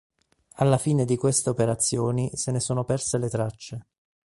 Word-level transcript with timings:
Alla 0.55 0.79
fine 0.79 1.05
di 1.05 1.15
queste 1.15 1.51
operazioni 1.51 2.31
se 2.33 2.49
ne 2.49 2.59
sono 2.59 2.83
perse 2.83 3.19
le 3.19 3.29
tracce. 3.29 3.85